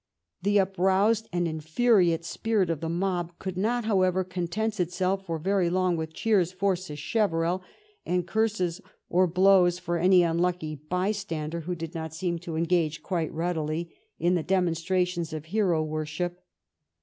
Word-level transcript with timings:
The 0.41 0.57
uproused 0.59 1.29
and 1.31 1.47
infuriate 1.47 2.25
spirit 2.25 2.71
of 2.71 2.79
the 2.81 2.89
mob 2.89 3.37
could 3.37 3.55
not, 3.55 3.85
however, 3.85 4.23
content 4.23 4.79
itself 4.79 5.27
for 5.27 5.37
very 5.37 5.69
long 5.69 5.95
with 5.95 6.11
cheers 6.15 6.51
for 6.51 6.75
Sacheverell 6.75 7.61
and 8.03 8.25
curses 8.27 8.81
or 9.09 9.27
blows 9.27 9.77
for 9.77 9.99
any 9.99 10.23
unlucky 10.23 10.77
by 10.89 11.11
stander 11.11 11.59
who 11.59 11.75
did 11.75 11.93
not 11.93 12.15
seem 12.15 12.39
to 12.39 12.55
engage 12.55 13.03
quite 13.03 13.31
readily 13.31 13.93
in 14.17 14.33
the 14.33 14.41
demon 14.41 14.73
strations 14.73 15.33
of 15.33 15.45
hero 15.45 15.83
worship. 15.83 16.41